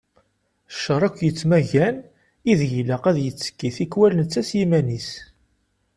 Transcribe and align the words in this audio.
Cceṛ 0.75 1.01
akk 1.07 1.17
yettmaggan 1.25 1.95
ideg 2.51 2.71
ilaq 2.81 3.03
ad 3.11 3.17
yettekki 3.21 3.69
tikwal 3.75 4.11
netta 4.15 4.41
s 4.49 4.51
yiman-is. 4.57 5.09